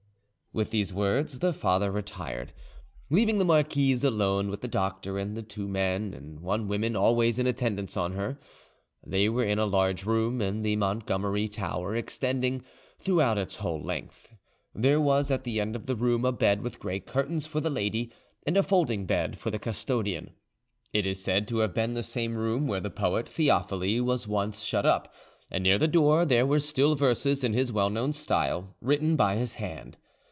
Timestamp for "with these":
0.53-0.93